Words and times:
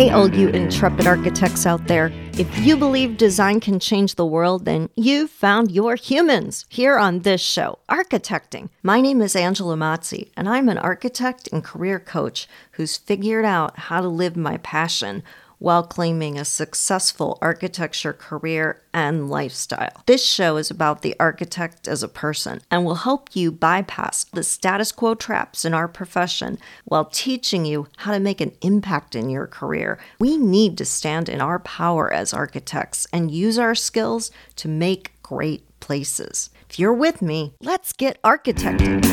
Hey, 0.00 0.08
all 0.08 0.34
you 0.34 0.48
intrepid 0.48 1.06
architects 1.06 1.66
out 1.66 1.86
there, 1.86 2.10
if 2.32 2.48
you 2.60 2.74
believe 2.78 3.18
design 3.18 3.60
can 3.60 3.78
change 3.78 4.14
the 4.14 4.24
world, 4.24 4.64
then 4.64 4.88
you've 4.96 5.28
found 5.28 5.70
your 5.70 5.94
humans 5.94 6.64
here 6.70 6.96
on 6.96 7.18
this 7.18 7.42
show, 7.42 7.80
Architecting. 7.86 8.70
My 8.82 9.02
name 9.02 9.20
is 9.20 9.36
Angela 9.36 9.76
Mazzi, 9.76 10.30
and 10.38 10.48
I'm 10.48 10.70
an 10.70 10.78
architect 10.78 11.50
and 11.52 11.62
career 11.62 12.00
coach 12.00 12.48
who's 12.70 12.96
figured 12.96 13.44
out 13.44 13.78
how 13.78 14.00
to 14.00 14.08
live 14.08 14.38
my 14.38 14.56
passion 14.56 15.22
while 15.60 15.84
claiming 15.84 16.36
a 16.36 16.44
successful 16.44 17.38
architecture 17.40 18.12
career 18.12 18.82
and 18.92 19.30
lifestyle. 19.30 20.02
This 20.06 20.26
show 20.26 20.56
is 20.56 20.70
about 20.70 21.02
the 21.02 21.14
architect 21.20 21.86
as 21.86 22.02
a 22.02 22.08
person 22.08 22.60
and 22.70 22.84
will 22.84 22.96
help 22.96 23.36
you 23.36 23.52
bypass 23.52 24.24
the 24.24 24.42
status 24.42 24.90
quo 24.90 25.14
traps 25.14 25.64
in 25.64 25.72
our 25.72 25.86
profession 25.86 26.58
while 26.84 27.04
teaching 27.04 27.64
you 27.64 27.86
how 27.98 28.12
to 28.12 28.18
make 28.18 28.40
an 28.40 28.52
impact 28.62 29.14
in 29.14 29.30
your 29.30 29.46
career. 29.46 29.98
We 30.18 30.36
need 30.36 30.76
to 30.78 30.84
stand 30.84 31.28
in 31.28 31.40
our 31.40 31.60
power 31.60 32.12
as 32.12 32.34
architects 32.34 33.06
and 33.12 33.30
use 33.30 33.58
our 33.58 33.74
skills 33.74 34.30
to 34.56 34.66
make 34.66 35.12
great 35.22 35.62
places. 35.78 36.50
If 36.68 36.78
you're 36.78 36.94
with 36.94 37.20
me, 37.20 37.54
let's 37.60 37.92
get 37.92 38.20
architecting. 38.22 39.04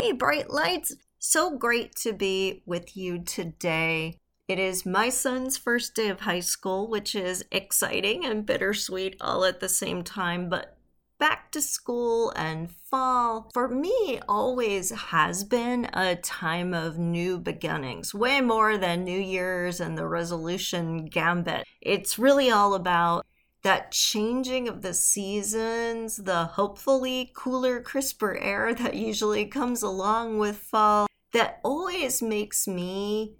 Hey, 0.00 0.12
bright 0.12 0.50
lights. 0.50 0.96
So 1.24 1.56
great 1.56 1.94
to 1.98 2.12
be 2.12 2.64
with 2.66 2.96
you 2.96 3.20
today. 3.20 4.18
It 4.48 4.58
is 4.58 4.84
my 4.84 5.08
son's 5.08 5.56
first 5.56 5.94
day 5.94 6.08
of 6.08 6.22
high 6.22 6.40
school, 6.40 6.88
which 6.90 7.14
is 7.14 7.44
exciting 7.52 8.24
and 8.24 8.44
bittersweet 8.44 9.18
all 9.20 9.44
at 9.44 9.60
the 9.60 9.68
same 9.68 10.02
time, 10.02 10.48
but 10.48 10.76
back 11.20 11.52
to 11.52 11.62
school 11.62 12.32
and 12.34 12.72
fall 12.72 13.48
for 13.54 13.68
me 13.68 14.18
always 14.28 14.90
has 14.90 15.44
been 15.44 15.88
a 15.92 16.16
time 16.16 16.74
of 16.74 16.98
new 16.98 17.38
beginnings 17.38 18.12
way 18.12 18.40
more 18.40 18.76
than 18.76 19.04
new 19.04 19.20
year's 19.20 19.78
and 19.78 19.96
the 19.96 20.04
resolution 20.04 21.06
gambit 21.06 21.64
it's 21.80 22.18
really 22.18 22.50
all 22.50 22.74
about 22.74 23.24
that 23.62 23.92
changing 23.92 24.68
of 24.68 24.82
the 24.82 24.94
seasons 24.94 26.16
the 26.16 26.44
hopefully 26.44 27.32
cooler 27.34 27.80
crisper 27.80 28.36
air 28.36 28.74
that 28.82 28.94
usually 28.94 29.46
comes 29.46 29.82
along 29.82 30.38
with 30.38 30.56
fall 30.56 31.06
that 31.32 31.60
always 31.62 32.20
makes 32.20 32.68
me 32.68 33.34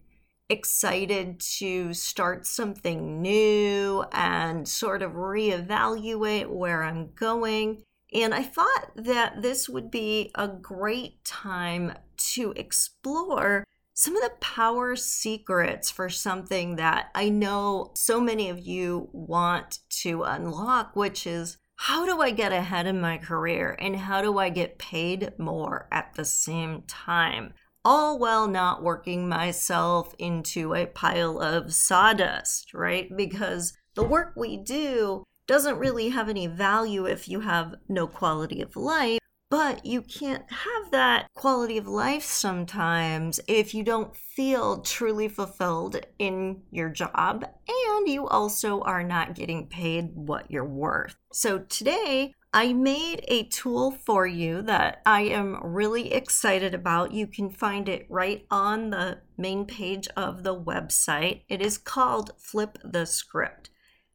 excited 0.53 1.41
to 1.41 1.95
start 1.95 2.47
something 2.47 3.23
new 3.23 4.05
and 4.13 4.69
sort 4.69 5.03
of 5.03 5.13
reevaluate 5.13 6.49
where 6.49 6.83
I'm 6.83 7.11
going. 7.15 7.83
And 8.13 8.35
I 8.35 8.43
thought 8.43 8.91
that 8.95 9.41
this 9.41 9.69
would 9.69 9.91
be 9.91 10.31
a 10.35 10.47
great 10.47 11.25
time 11.25 11.95
to 12.19 12.53
explore 12.57 13.65
some 13.95 14.17
of 14.17 14.23
the 14.23 14.33
power 14.41 14.97
secrets 14.97 15.91
for 15.91 16.09
something 16.09 16.77
that 16.77 17.11
I 17.15 17.29
know 17.29 17.93
so 17.95 18.21
many 18.21 18.49
of 18.49 18.59
you 18.59 19.09
want 19.13 19.81
to 20.03 20.23
unlock, 20.23 20.97
which 20.97 21.27
is 21.27 21.59
how 21.77 22.07
do 22.07 22.21
I 22.21 22.31
get 22.31 22.53
ahead 22.53 22.87
in 22.87 23.01
my 23.01 23.19
career 23.19 23.77
and 23.79 23.97
how 23.97 24.23
do 24.23 24.39
I 24.39 24.49
get 24.49 24.79
paid 24.79 25.33
more 25.39 25.89
at 25.91 26.15
the 26.15 26.25
same 26.25 26.83
time? 26.87 27.55
all 27.85 28.19
while 28.19 28.47
not 28.47 28.83
working 28.83 29.29
myself 29.29 30.15
into 30.19 30.75
a 30.75 30.87
pile 30.87 31.41
of 31.41 31.75
sawdust, 31.75 32.73
right? 32.75 33.09
Because 33.17 33.73
the 33.95 34.05
work 34.05 34.35
we 34.37 34.57
do 34.57 35.25
doesn't 35.47 35.79
really 35.79 36.11
have 36.11 36.29
any 36.29 36.47
value 36.47 37.07
if 37.07 37.29
you 37.29 37.41
have 37.41 37.75
no 37.89 38.07
quality 38.07 38.63
of 38.63 38.77
life. 38.77 39.19
But 39.53 39.85
you 39.85 40.01
can't 40.01 40.51
have 40.51 40.91
that 40.93 41.27
quality 41.35 41.77
of 41.77 41.87
life 41.87 42.23
sometimes 42.23 43.39
if 43.47 43.75
you 43.75 43.85
don't 43.85 44.17
feel 44.17 44.81
truly 44.81 45.29
fulfilled 45.29 46.01
in 46.19 46.63
your 46.71 46.89
job 46.89 47.45
and 47.69 48.09
you 48.09 48.27
also 48.27 48.81
are 48.81 49.05
not 49.05 49.35
getting 49.35 49.67
paid 49.67 50.13
what 50.15 50.51
you're 50.51 50.65
worth. 50.65 51.17
So 51.35 51.59
today, 51.59 52.33
I 52.55 52.73
made 52.73 53.27
a 53.29 53.43
tool 53.43 53.91
for 53.91 54.27
you 54.27 54.63
that 54.63 55.03
I 55.05 55.25
am 55.25 55.61
really 55.63 56.15
excited 56.15 56.73
about. 56.73 57.13
You 57.13 57.27
can 57.27 57.51
find 57.51 57.91
it 57.91 58.07
right 58.09 58.47
on 58.51 58.89
the 58.89 59.19
main 59.37 59.67
page 59.67 60.09
of 60.17 60.45
the 60.45 60.59
website. 60.59 61.43
It 61.51 61.61
is 61.61 61.77
called 61.77 62.31
Flip 62.39 62.79
the 62.83 63.05
Script 63.05 63.69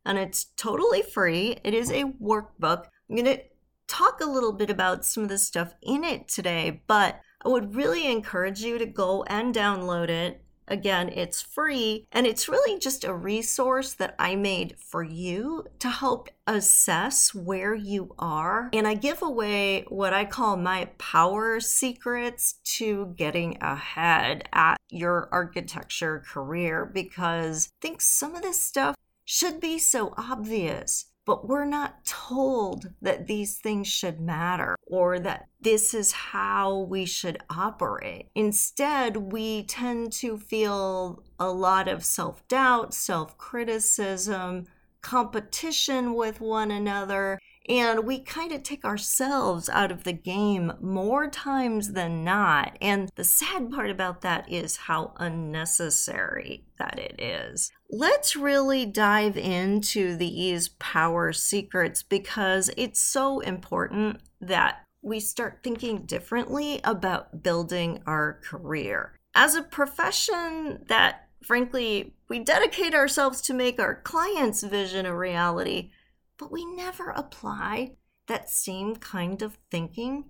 and 0.04 0.18
it's 0.18 0.46
totally 0.56 1.04
free. 1.04 1.60
It 1.64 1.76
is 1.76 1.92
a 1.92 2.06
workbook. 2.06 2.86
I'm 3.08 3.16
going 3.16 3.26
to 3.26 3.44
talk 3.88 4.22
a 4.22 4.30
little 4.30 4.54
bit 4.54 4.70
about 4.70 5.06
some 5.06 5.24
of 5.24 5.30
the 5.30 5.38
stuff 5.38 5.74
in 5.82 6.04
it 6.04 6.28
today, 6.28 6.82
but 6.88 7.20
I 7.44 7.50
would 7.50 7.76
really 7.76 8.12
encourage 8.12 8.62
you 8.62 8.78
to 8.78 8.86
go 8.86 9.24
and 9.24 9.54
download 9.54 10.10
it 10.10 10.42
Again, 10.68 11.10
it's 11.10 11.42
free 11.42 12.08
and 12.12 12.28
it's 12.28 12.50
really 12.50 12.78
just 12.78 13.06
a 13.06 13.14
resource 13.14 13.94
that 13.94 14.16
I 14.20 14.36
made 14.36 14.76
for 14.78 15.02
you 15.02 15.66
to 15.80 15.90
help 15.90 16.30
assess 16.46 17.34
where 17.34 17.74
you 17.74 18.14
are. 18.20 18.70
And 18.74 18.86
I 18.86 18.96
give 18.96 19.22
away 19.22 19.86
what 19.88 20.14
I 20.14 20.26
call 20.26 20.58
my 20.58 20.90
power 20.98 21.60
secrets 21.62 22.56
to 22.78 23.14
getting 23.16 23.58
ahead 23.62 24.50
at 24.52 24.78
your 24.90 25.30
architecture 25.32 26.24
career 26.28 26.86
because 26.86 27.70
I 27.82 27.88
think 27.88 28.02
some 28.02 28.36
of 28.36 28.42
this 28.42 28.62
stuff 28.62 28.96
should 29.24 29.60
be 29.60 29.78
so 29.80 30.14
obvious 30.18 31.06
but 31.28 31.46
we're 31.46 31.66
not 31.66 32.06
told 32.06 32.90
that 33.02 33.28
these 33.28 33.58
things 33.58 33.86
should 33.86 34.18
matter 34.22 34.78
or 34.88 35.20
that 35.20 35.46
this 35.60 35.94
is 35.94 36.14
how 36.14 36.80
we 36.90 37.06
should 37.06 37.38
operate. 37.50 38.30
Instead, 38.34 39.18
we 39.18 39.64
tend 39.64 40.14
to 40.14 40.38
feel 40.38 41.22
a 41.38 41.52
lot 41.52 41.90
of 41.90 42.06
self 42.06 42.48
doubt, 42.48 42.94
self 42.94 43.38
criticism, 43.38 44.68
competition 45.02 46.14
with 46.14 46.40
one 46.40 46.72
another, 46.72 47.38
and 47.70 48.06
we 48.06 48.20
kind 48.20 48.52
of 48.52 48.64
take 48.64 48.86
ourselves 48.86 49.70
out 49.70 49.92
of 49.92 50.04
the 50.04 50.14
game 50.14 50.74
more 50.82 51.30
times 51.30 51.94
than 51.94 52.24
not. 52.24 52.78
And 52.82 53.10
the 53.16 53.24
sad 53.24 53.72
part 53.72 53.90
about 53.90 54.22
that 54.22 54.52
is 54.52 54.78
how 54.78 55.14
unnecessary 55.18 56.66
that 56.80 56.98
it 56.98 57.20
is. 57.20 57.72
Let's 57.90 58.36
really 58.36 58.86
dive 58.86 59.38
into 59.38 60.16
these 60.16 60.70
power 60.70 61.34
secrets 61.34 62.04
because 62.04 62.70
it's 62.78 63.02
so 63.02 63.40
important 63.42 64.22
that 64.40 64.84
we 65.02 65.20
start 65.20 65.60
thinking 65.64 66.04
differently 66.06 66.80
about 66.84 67.44
building 67.44 68.02
our 68.06 68.40
career. 68.44 69.16
As 69.36 69.56
a 69.56 69.62
profession 69.62 70.84
that, 70.88 71.28
frankly, 71.44 72.16
we 72.30 72.40
dedicate 72.40 72.94
ourselves 72.94 73.42
to 73.44 73.54
make 73.54 73.80
our 73.80 74.02
clients' 74.02 74.64
vision 74.64 75.06
a 75.06 75.16
reality, 75.16 75.92
but 76.38 76.52
we 76.52 76.66
never 76.66 77.10
apply 77.10 77.96
that 78.28 78.50
same 78.50 78.96
kind 78.96 79.42
of 79.42 79.58
thinking 79.72 80.26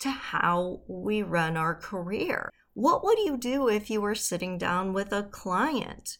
to 0.00 0.10
how 0.10 0.82
we 0.88 1.22
run 1.22 1.56
our 1.56 1.74
career. 1.74 2.50
What 2.74 3.04
would 3.04 3.18
you 3.18 3.36
do 3.36 3.68
if 3.68 3.90
you 3.90 4.00
were 4.00 4.14
sitting 4.14 4.58
down 4.58 4.92
with 4.92 5.12
a 5.12 5.22
client? 5.22 6.18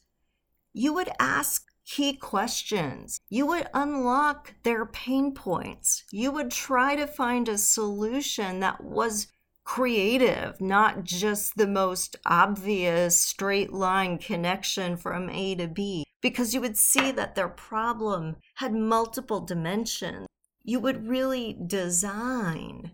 You 0.72 0.92
would 0.94 1.10
ask 1.18 1.66
key 1.84 2.14
questions. 2.14 3.20
You 3.28 3.46
would 3.46 3.66
unlock 3.74 4.54
their 4.62 4.86
pain 4.86 5.34
points. 5.34 6.04
You 6.10 6.30
would 6.32 6.50
try 6.50 6.96
to 6.96 7.06
find 7.06 7.48
a 7.48 7.58
solution 7.58 8.60
that 8.60 8.82
was 8.82 9.26
creative, 9.64 10.60
not 10.60 11.04
just 11.04 11.56
the 11.56 11.66
most 11.66 12.16
obvious 12.26 13.18
straight 13.18 13.72
line 13.72 14.18
connection 14.18 14.96
from 14.96 15.30
A 15.30 15.54
to 15.56 15.66
B 15.66 16.04
because 16.20 16.54
you 16.54 16.60
would 16.60 16.76
see 16.76 17.10
that 17.12 17.34
their 17.34 17.48
problem 17.48 18.36
had 18.54 18.72
multiple 18.72 19.40
dimensions. 19.40 20.26
You 20.62 20.80
would 20.80 21.06
really 21.06 21.54
design 21.66 22.92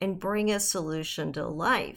and 0.00 0.20
bring 0.20 0.50
a 0.50 0.60
solution 0.60 1.32
to 1.32 1.46
life. 1.48 1.96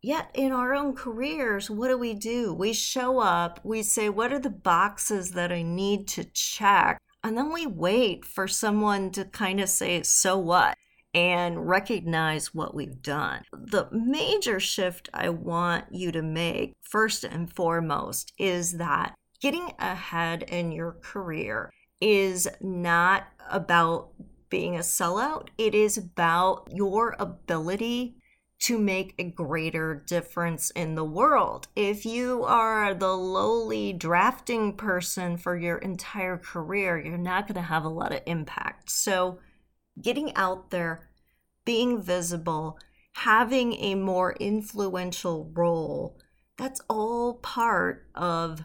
Yet 0.00 0.30
in 0.34 0.52
our 0.52 0.74
own 0.74 0.94
careers, 0.94 1.70
what 1.70 1.88
do 1.88 1.98
we 1.98 2.14
do? 2.14 2.52
We 2.52 2.72
show 2.72 3.20
up, 3.20 3.58
we 3.64 3.82
say, 3.82 4.08
What 4.08 4.32
are 4.32 4.38
the 4.38 4.50
boxes 4.50 5.30
that 5.32 5.50
I 5.50 5.62
need 5.62 6.06
to 6.08 6.24
check? 6.24 6.98
And 7.24 7.36
then 7.36 7.52
we 7.52 7.66
wait 7.66 8.24
for 8.24 8.46
someone 8.46 9.10
to 9.12 9.24
kind 9.24 9.60
of 9.60 9.68
say, 9.68 10.02
So 10.02 10.36
what? 10.36 10.76
And 11.14 11.68
recognize 11.68 12.52
what 12.52 12.74
we've 12.74 13.00
done. 13.00 13.42
The 13.52 13.88
major 13.92 14.58
shift 14.58 15.08
I 15.14 15.28
want 15.28 15.84
you 15.90 16.10
to 16.12 16.22
make, 16.22 16.74
first 16.82 17.24
and 17.24 17.50
foremost, 17.52 18.32
is 18.38 18.72
that 18.78 19.14
getting 19.40 19.72
ahead 19.78 20.42
in 20.42 20.72
your 20.72 20.92
career 21.00 21.70
is 22.00 22.48
not 22.60 23.28
about 23.50 24.08
being 24.50 24.76
a 24.76 24.80
sellout, 24.80 25.48
it 25.58 25.74
is 25.74 25.96
about 25.96 26.68
your 26.72 27.16
ability 27.18 28.16
to 28.60 28.78
make 28.78 29.14
a 29.18 29.24
greater 29.24 30.02
difference 30.06 30.70
in 30.70 30.94
the 30.94 31.04
world. 31.04 31.68
If 31.76 32.06
you 32.06 32.44
are 32.44 32.94
the 32.94 33.14
lowly 33.14 33.92
drafting 33.92 34.74
person 34.76 35.36
for 35.36 35.56
your 35.56 35.78
entire 35.78 36.38
career, 36.38 36.96
you're 36.96 37.18
not 37.18 37.46
going 37.46 37.56
to 37.56 37.62
have 37.62 37.84
a 37.84 37.88
lot 37.88 38.12
of 38.12 38.22
impact. 38.26 38.90
So, 38.90 39.38
getting 40.00 40.34
out 40.36 40.70
there, 40.70 41.08
being 41.64 42.02
visible, 42.02 42.78
having 43.12 43.74
a 43.74 43.94
more 43.94 44.34
influential 44.40 45.50
role 45.54 46.18
That's 46.56 46.80
all 46.88 47.34
part 47.34 48.06
of 48.14 48.64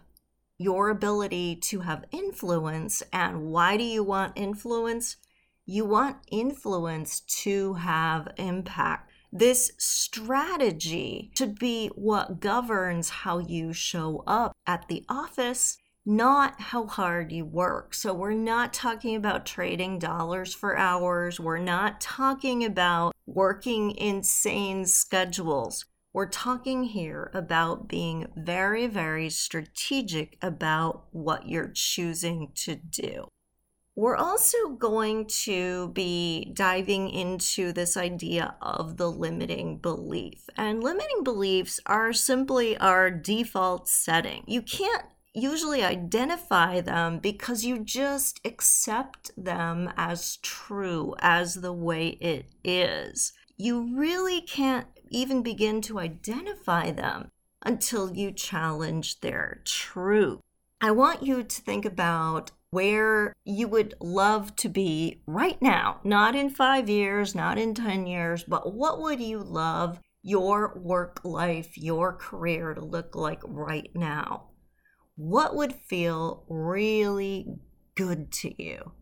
your 0.57 0.89
ability 0.89 1.55
to 1.55 1.79
have 1.81 2.05
influence. 2.11 3.01
And 3.11 3.45
why 3.45 3.77
do 3.77 3.83
you 3.83 4.03
want 4.03 4.33
influence? 4.37 5.17
You 5.65 5.85
want 5.85 6.17
influence 6.31 7.21
to 7.43 7.75
have 7.75 8.27
impact. 8.37 9.11
This 9.31 9.71
strategy 9.77 11.31
should 11.37 11.57
be 11.57 11.87
what 11.95 12.39
governs 12.39 13.09
how 13.09 13.39
you 13.39 13.73
show 13.73 14.23
up 14.27 14.53
at 14.65 14.87
the 14.87 15.03
office, 15.07 15.77
not 16.09 16.59
how 16.59 16.88
hard 16.88 17.31
you 17.31 17.45
work. 17.45 17.94
So, 17.94 18.13
we're 18.13 18.33
not 18.33 18.73
talking 18.73 19.15
about 19.15 19.45
trading 19.45 20.00
dollars 20.00 20.56
for 20.56 20.75
hours. 20.75 21.39
We're 21.39 21.59
not 21.59 22.01
talking 22.01 22.65
about 22.65 23.15
working 23.27 23.95
insane 23.95 24.85
schedules. 24.88 25.85
We're 26.11 26.29
talking 26.29 26.85
here 26.85 27.29
about 27.35 27.88
being 27.88 28.25
very, 28.35 28.88
very 28.88 29.29
strategic 29.29 30.38
about 30.41 31.06
what 31.11 31.47
you're 31.47 31.71
choosing 31.71 32.51
to 32.55 32.75
do. 32.75 33.27
We're 33.95 34.15
also 34.15 34.69
going 34.69 35.27
to 35.44 35.89
be 35.89 36.51
diving 36.55 37.09
into 37.09 37.71
this 37.71 37.95
idea 37.97 38.55
of 38.62 38.97
the 38.97 39.12
limiting 39.12 39.77
belief. 39.77 40.50
And 40.57 40.83
limiting 40.83 41.23
beliefs 41.23 41.79
are 41.85 42.13
simply 42.13 42.77
our 42.77 43.12
default 43.12 43.88
setting. 43.88 44.44
You 44.47 44.62
can't 44.63 45.03
usually 45.33 45.83
identify 45.83 46.81
them 46.81 47.19
because 47.19 47.63
you 47.63 47.79
just 47.79 48.39
accept 48.43 49.31
them 49.37 49.91
as 49.95 50.37
true, 50.37 51.15
as 51.19 51.55
the 51.55 51.73
way 51.73 52.09
it 52.19 52.47
is. 52.63 53.33
You 53.57 53.95
really 53.95 54.41
can't 54.41 54.87
even 55.09 55.43
begin 55.43 55.81
to 55.81 55.99
identify 55.99 56.91
them 56.91 57.31
until 57.63 58.13
you 58.15 58.31
challenge 58.31 59.19
their 59.19 59.61
truth. 59.65 60.39
I 60.81 60.91
want 60.91 61.23
you 61.23 61.43
to 61.43 61.61
think 61.61 61.85
about 61.85 62.51
where 62.71 63.33
you 63.43 63.67
would 63.67 63.95
love 63.99 64.55
to 64.57 64.69
be 64.69 65.21
right 65.25 65.61
now, 65.61 65.99
not 66.03 66.35
in 66.35 66.49
five 66.49 66.87
years, 66.87 67.35
not 67.35 67.57
in 67.57 67.73
10 67.73 68.07
years, 68.07 68.43
but 68.43 68.73
what 68.73 69.01
would 69.01 69.19
you 69.19 69.39
love 69.39 69.99
your 70.21 70.79
work 70.79 71.19
life, 71.23 71.77
your 71.77 72.13
career 72.13 72.73
to 72.73 72.81
look 72.81 73.15
like 73.15 73.41
right 73.43 73.89
now? 73.95 74.49
What 75.19 75.54
would 75.54 75.75
feel 75.75 76.45
really 76.48 77.60
good 77.95 78.31
to 78.31 78.63
you? 78.63 78.94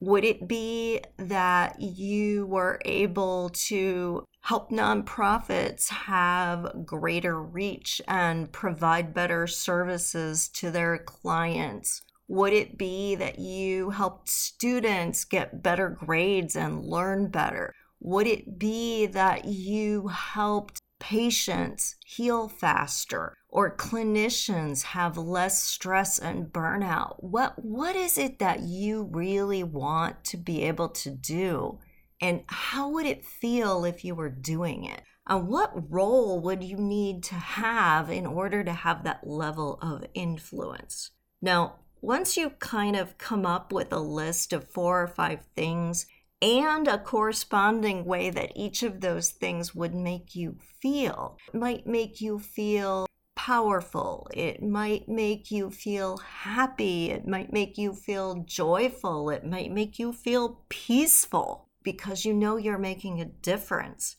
Would 0.00 0.24
it 0.24 0.48
be 0.48 1.02
that 1.16 1.80
you 1.80 2.46
were 2.46 2.80
able 2.84 3.50
to 3.50 4.24
help 4.40 4.72
nonprofits 4.72 5.88
have 5.88 6.84
greater 6.84 7.40
reach 7.40 8.02
and 8.08 8.50
provide 8.50 9.14
better 9.14 9.46
services 9.46 10.48
to 10.54 10.72
their 10.72 10.98
clients? 10.98 12.02
Would 12.26 12.52
it 12.52 12.76
be 12.76 13.14
that 13.14 13.38
you 13.38 13.90
helped 13.90 14.28
students 14.28 15.24
get 15.24 15.62
better 15.62 15.90
grades 15.90 16.56
and 16.56 16.84
learn 16.84 17.28
better? 17.28 17.72
Would 18.00 18.26
it 18.26 18.58
be 18.58 19.06
that 19.06 19.44
you 19.44 20.08
helped 20.08 20.80
patients 20.98 21.96
heal 22.04 22.48
faster 22.48 23.36
or 23.48 23.76
clinicians 23.76 24.82
have 24.82 25.16
less 25.16 25.62
stress 25.62 26.18
and 26.18 26.52
burnout? 26.52 27.22
What 27.22 27.64
what 27.64 27.96
is 27.96 28.18
it 28.18 28.38
that 28.38 28.60
you 28.60 29.08
really 29.12 29.62
want 29.62 30.24
to 30.24 30.36
be 30.36 30.64
able 30.64 30.88
to 30.90 31.10
do 31.10 31.78
and 32.20 32.42
how 32.48 32.88
would 32.90 33.06
it 33.06 33.24
feel 33.24 33.84
if 33.84 34.04
you 34.04 34.14
were 34.14 34.28
doing 34.28 34.84
it? 34.84 35.02
And 35.26 35.46
what 35.48 35.92
role 35.92 36.40
would 36.40 36.64
you 36.64 36.76
need 36.76 37.22
to 37.24 37.34
have 37.34 38.10
in 38.10 38.26
order 38.26 38.64
to 38.64 38.72
have 38.72 39.04
that 39.04 39.26
level 39.26 39.78
of 39.82 40.04
influence? 40.14 41.10
Now, 41.40 41.76
once 42.00 42.36
you 42.36 42.50
kind 42.50 42.96
of 42.96 43.18
come 43.18 43.44
up 43.44 43.72
with 43.72 43.92
a 43.92 43.98
list 43.98 44.52
of 44.52 44.68
four 44.68 45.02
or 45.02 45.08
five 45.08 45.40
things 45.54 46.06
and 46.40 46.86
a 46.86 46.98
corresponding 46.98 48.04
way 48.04 48.30
that 48.30 48.52
each 48.54 48.82
of 48.82 49.00
those 49.00 49.30
things 49.30 49.74
would 49.74 49.94
make 49.94 50.34
you 50.34 50.56
feel, 50.80 51.38
it 51.48 51.58
might 51.58 51.86
make 51.86 52.20
you 52.20 52.38
feel 52.38 53.06
powerful. 53.34 54.28
It 54.34 54.62
might 54.62 55.08
make 55.08 55.50
you 55.50 55.70
feel 55.70 56.18
happy. 56.18 57.10
It 57.10 57.26
might 57.26 57.52
make 57.52 57.78
you 57.78 57.92
feel 57.92 58.42
joyful. 58.44 59.30
It 59.30 59.44
might 59.44 59.72
make 59.72 59.98
you 59.98 60.12
feel 60.12 60.60
peaceful 60.68 61.68
because 61.82 62.24
you 62.24 62.34
know 62.34 62.56
you're 62.56 62.78
making 62.78 63.20
a 63.20 63.24
difference. 63.24 64.16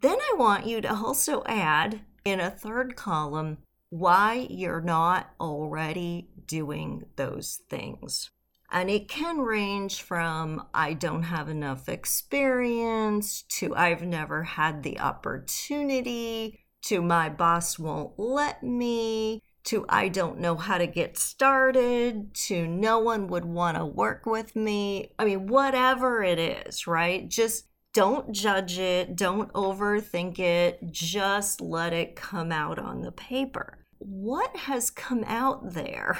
Then 0.00 0.18
I 0.20 0.34
want 0.36 0.66
you 0.66 0.80
to 0.82 0.94
also 0.94 1.42
add 1.46 2.00
in 2.24 2.38
a 2.38 2.50
third 2.50 2.96
column 2.96 3.58
why 3.88 4.46
you're 4.48 4.80
not 4.80 5.30
already 5.40 6.28
doing 6.46 7.06
those 7.16 7.60
things. 7.68 8.30
And 8.72 8.88
it 8.88 9.08
can 9.08 9.38
range 9.38 10.02
from 10.02 10.66
I 10.72 10.92
don't 10.92 11.24
have 11.24 11.48
enough 11.48 11.88
experience 11.88 13.42
to 13.48 13.74
I've 13.74 14.02
never 14.02 14.44
had 14.44 14.82
the 14.82 15.00
opportunity 15.00 16.60
to 16.82 17.02
my 17.02 17.28
boss 17.28 17.78
won't 17.78 18.18
let 18.18 18.62
me 18.62 19.42
to 19.64 19.84
I 19.88 20.08
don't 20.08 20.38
know 20.38 20.56
how 20.56 20.78
to 20.78 20.86
get 20.86 21.18
started, 21.18 22.34
to 22.34 22.66
no 22.66 22.98
one 22.98 23.28
would 23.28 23.44
want 23.44 23.76
to 23.76 23.84
work 23.84 24.24
with 24.24 24.56
me. 24.56 25.12
I 25.18 25.24
mean, 25.24 25.48
whatever 25.48 26.22
it 26.22 26.38
is, 26.38 26.86
right? 26.86 27.28
Just 27.28 27.66
don't 27.92 28.32
judge 28.32 28.78
it, 28.78 29.16
don't 29.16 29.52
overthink 29.52 30.38
it, 30.38 30.78
just 30.90 31.60
let 31.60 31.92
it 31.92 32.16
come 32.16 32.52
out 32.52 32.78
on 32.78 33.02
the 33.02 33.12
paper. 33.12 33.84
What 33.98 34.56
has 34.56 34.90
come 34.90 35.24
out 35.26 35.74
there 35.74 36.18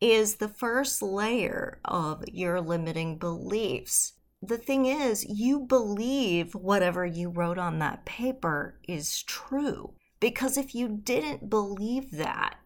is 0.00 0.36
the 0.36 0.48
first 0.48 1.02
layer 1.02 1.80
of 1.84 2.24
your 2.28 2.60
limiting 2.60 3.18
beliefs. 3.18 4.14
The 4.40 4.58
thing 4.58 4.86
is, 4.86 5.24
you 5.24 5.60
believe 5.60 6.54
whatever 6.54 7.04
you 7.04 7.28
wrote 7.28 7.58
on 7.58 7.80
that 7.80 8.04
paper 8.04 8.78
is 8.86 9.22
true. 9.24 9.94
Because 10.20 10.56
if 10.56 10.74
you 10.74 10.88
didn't 10.88 11.50
believe 11.50 12.12
that, 12.12 12.56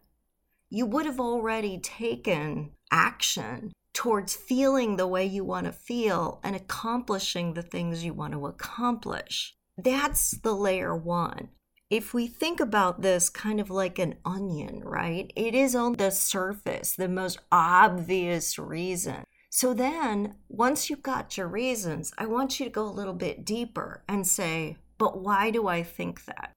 you 0.71 0.87
would 0.87 1.07
have 1.07 1.21
already 1.21 1.79
taken 1.79 2.73
action 2.91 3.73
towards 3.93 4.35
feeling 4.35 4.97
the 4.97 5.07
way 5.07 5.25
you 5.25 5.45
want 5.45 5.67
to 5.67 5.73
feel 5.73 6.41
and 6.43 6.57
accomplishing 6.57 7.53
the 7.53 7.63
things 7.63 8.05
you 8.05 8.15
want 8.15 8.33
to 8.33 8.47
accomplish. 8.47 9.55
That's 9.77 10.31
the 10.31 10.55
layer 10.55 10.97
one. 10.97 11.49
If 11.93 12.15
we 12.15 12.27
think 12.27 12.59
about 12.59 13.03
this 13.03 13.29
kind 13.29 13.61
of 13.61 13.69
like 13.69 13.99
an 13.99 14.15
onion, 14.25 14.81
right? 14.83 15.31
It 15.37 15.55
is 15.55 15.75
on 15.75 15.93
the 15.93 16.11
surface, 16.11 16.95
the 16.97 17.07
most 17.07 17.39
obvious 17.53 18.59
reason. 18.59 19.25
So 19.51 19.75
then, 19.75 20.37
once 20.49 20.89
you've 20.89 21.03
got 21.03 21.37
your 21.37 21.49
reasons, 21.49 22.11
I 22.17 22.25
want 22.25 22.59
you 22.59 22.65
to 22.65 22.73
go 22.73 22.87
a 22.87 22.99
little 22.99 23.13
bit 23.13 23.45
deeper 23.45 24.05
and 24.09 24.27
say, 24.27 24.79
but 24.97 25.19
why 25.19 25.51
do 25.51 25.69
I 25.69 25.83
think 25.83 26.25
that? 26.25 26.55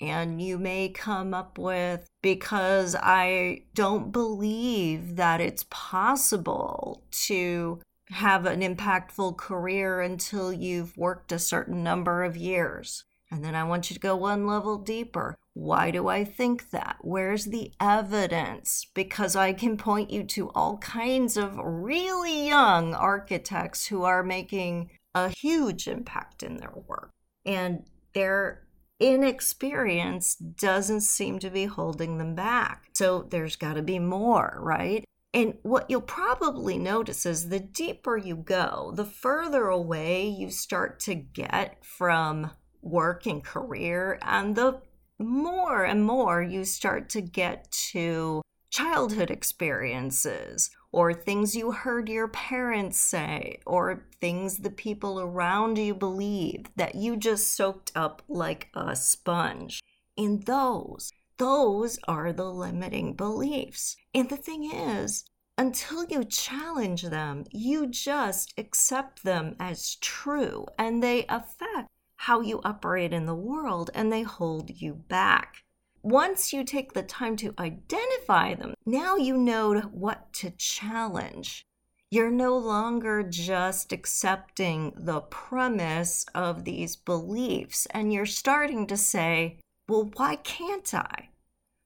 And 0.00 0.40
you 0.40 0.56
may 0.56 0.90
come 0.90 1.34
up 1.34 1.58
with, 1.58 2.06
because 2.22 2.94
I 2.94 3.62
don't 3.74 4.12
believe 4.12 5.16
that 5.16 5.40
it's 5.40 5.66
possible 5.68 7.02
to 7.26 7.80
have 8.10 8.46
an 8.46 8.60
impactful 8.60 9.36
career 9.36 10.00
until 10.00 10.52
you've 10.52 10.96
worked 10.96 11.32
a 11.32 11.40
certain 11.40 11.82
number 11.82 12.22
of 12.22 12.36
years. 12.36 13.02
And 13.30 13.44
then 13.44 13.54
I 13.54 13.64
want 13.64 13.90
you 13.90 13.94
to 13.94 14.00
go 14.00 14.16
one 14.16 14.46
level 14.46 14.78
deeper. 14.78 15.36
Why 15.54 15.90
do 15.90 16.08
I 16.08 16.24
think 16.24 16.70
that? 16.70 16.96
Where's 17.00 17.46
the 17.46 17.72
evidence? 17.80 18.86
Because 18.94 19.34
I 19.34 19.52
can 19.52 19.76
point 19.76 20.10
you 20.10 20.22
to 20.24 20.50
all 20.50 20.78
kinds 20.78 21.36
of 21.36 21.58
really 21.58 22.46
young 22.46 22.94
architects 22.94 23.86
who 23.86 24.04
are 24.04 24.22
making 24.22 24.90
a 25.14 25.28
huge 25.28 25.88
impact 25.88 26.42
in 26.42 26.58
their 26.58 26.72
work. 26.86 27.10
And 27.44 27.84
they're 28.14 28.66
inexperience 28.98 30.36
doesn't 30.36 31.02
seem 31.02 31.38
to 31.38 31.50
be 31.50 31.66
holding 31.66 32.18
them 32.18 32.34
back. 32.34 32.84
So 32.94 33.26
there's 33.30 33.56
got 33.56 33.74
to 33.74 33.82
be 33.82 33.98
more, 33.98 34.58
right? 34.60 35.04
And 35.34 35.58
what 35.62 35.90
you'll 35.90 36.00
probably 36.00 36.78
notice 36.78 37.26
is 37.26 37.48
the 37.48 37.60
deeper 37.60 38.16
you 38.16 38.36
go, 38.36 38.92
the 38.94 39.04
further 39.04 39.66
away 39.66 40.26
you 40.26 40.50
start 40.50 40.98
to 41.00 41.14
get 41.14 41.84
from 41.84 42.52
work 42.86 43.26
and 43.26 43.42
career, 43.44 44.18
and 44.22 44.56
the 44.56 44.80
more 45.18 45.84
and 45.84 46.04
more 46.04 46.42
you 46.42 46.64
start 46.64 47.08
to 47.10 47.20
get 47.20 47.70
to 47.70 48.42
childhood 48.70 49.30
experiences 49.30 50.70
or 50.92 51.12
things 51.12 51.54
you 51.54 51.72
heard 51.72 52.08
your 52.08 52.28
parents 52.28 52.98
say, 52.98 53.58
or 53.66 54.06
things 54.20 54.58
the 54.58 54.70
people 54.70 55.20
around 55.20 55.76
you 55.76 55.94
believe 55.94 56.64
that 56.76 56.94
you 56.94 57.16
just 57.16 57.54
soaked 57.54 57.92
up 57.94 58.22
like 58.28 58.68
a 58.74 58.96
sponge. 58.96 59.82
And 60.16 60.42
those, 60.44 61.12
those 61.36 61.98
are 62.08 62.32
the 62.32 62.50
limiting 62.50 63.12
beliefs. 63.14 63.96
And 64.14 64.30
the 64.30 64.38
thing 64.38 64.70
is, 64.72 65.24
until 65.58 66.04
you 66.04 66.24
challenge 66.24 67.02
them, 67.02 67.44
you 67.50 67.86
just 67.86 68.54
accept 68.56 69.22
them 69.22 69.56
as 69.60 69.96
true 69.96 70.66
and 70.78 71.02
they 71.02 71.26
affect 71.28 71.90
how 72.16 72.40
you 72.40 72.60
operate 72.64 73.12
in 73.12 73.26
the 73.26 73.34
world 73.34 73.90
and 73.94 74.12
they 74.12 74.22
hold 74.22 74.70
you 74.80 74.94
back. 74.94 75.64
once 76.06 76.52
you 76.52 76.62
take 76.62 76.92
the 76.92 77.02
time 77.02 77.34
to 77.34 77.52
identify 77.58 78.54
them, 78.54 78.74
now 78.86 79.16
you 79.16 79.36
know 79.36 79.80
what 79.90 80.32
to 80.32 80.50
challenge. 80.50 81.66
You're 82.12 82.30
no 82.30 82.56
longer 82.56 83.24
just 83.24 83.92
accepting 83.92 84.92
the 84.96 85.20
premise 85.22 86.24
of 86.32 86.62
these 86.62 86.94
beliefs, 86.94 87.86
and 87.90 88.12
you're 88.12 88.24
starting 88.24 88.86
to 88.86 88.96
say, 88.96 89.58
well, 89.88 90.08
why 90.14 90.36
can't 90.36 90.94
I? 90.94 91.30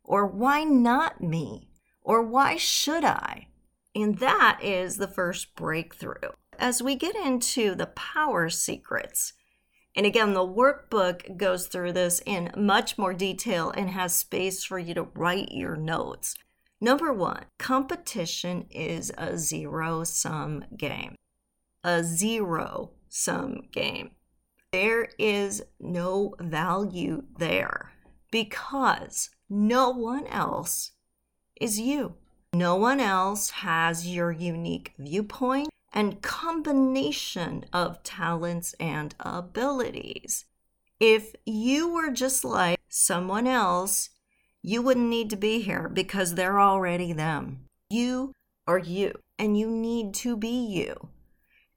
Or 0.05 0.27
why 0.27 0.65
not 0.65 1.23
me? 1.23 1.71
Or 2.03 2.21
why 2.23 2.57
should 2.57 3.05
I? 3.05 3.49
And 3.95 4.19
that 4.19 4.61
is 4.63 4.99
the 4.99 5.09
first 5.09 5.55
breakthrough. 5.55 6.33
As 6.59 6.83
we 6.83 6.95
get 6.95 7.17
into 7.17 7.75
the 7.75 7.87
power 7.87 8.51
secrets, 8.51 9.33
and 9.97 10.07
again, 10.07 10.35
the 10.35 10.47
workbook 10.47 11.37
goes 11.37 11.67
through 11.67 11.93
this 11.93 12.23
in 12.25 12.53
much 12.57 12.97
more 12.97 13.13
detail 13.13 13.71
and 13.71 13.91
has 13.91 14.15
space 14.15 14.65
for 14.65 14.79
you 14.79 14.95
to 14.95 15.09
write 15.15 15.51
your 15.51 15.77
notes. 15.77 16.37
Number 16.81 17.13
one, 17.13 17.45
competition 17.59 18.67
is 18.71 19.13
a 19.19 19.37
zero 19.37 20.05
sum 20.05 20.65
game. 20.77 21.17
A 21.83 22.05
zero 22.05 22.93
sum 23.09 23.63
game. 23.73 24.13
There 24.73 25.09
is 25.19 25.63
no 25.81 26.37
value 26.39 27.25
there 27.39 27.93
because 28.31 29.31
no 29.49 29.91
one 29.91 30.27
else 30.29 30.93
is 31.61 31.81
you. 31.81 32.15
No 32.55 32.77
one 32.77 33.01
else 33.01 33.51
has 33.51 34.07
your 34.07 34.31
unique 34.31 34.93
viewpoint 34.99 35.69
and 35.93 36.23
combination 36.23 37.65
of 37.73 38.03
talents 38.03 38.75
and 38.79 39.15
abilities. 39.21 40.45
If 40.99 41.35
you 41.47 41.89
were 41.89 42.11
just 42.11 42.45
like 42.45 42.79
someone 42.89 43.47
else, 43.47 44.11
you 44.63 44.83
wouldn't 44.83 45.09
need 45.09 45.31
to 45.31 45.37
be 45.37 45.61
here 45.61 45.89
because 45.89 46.35
they're 46.35 46.61
already 46.61 47.13
them. 47.13 47.65
You 47.89 48.33
are 48.67 48.79
you, 48.79 49.15
and 49.39 49.59
you 49.59 49.69
need 49.71 50.15
to 50.15 50.37
be 50.37 50.49
you. 50.49 51.09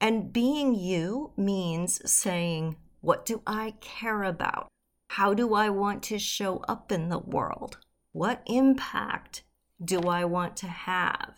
And 0.01 0.34
being 0.34 0.75
you 0.75 1.32
means 1.38 2.01
saying, 2.12 2.75
What 3.00 3.25
do 3.25 3.41
I 3.48 3.75
care 3.79 4.24
about? 4.24 4.67
How 5.12 5.34
do 5.34 5.53
I 5.53 5.70
want 5.70 6.03
to 6.03 6.20
show 6.20 6.58
up 6.67 6.91
in 6.91 7.10
the 7.10 7.20
world? 7.20 7.77
What 8.12 8.43
impact 8.46 9.43
do 9.84 10.01
I 10.01 10.25
want 10.25 10.58
to 10.58 10.67
have? 10.67 11.36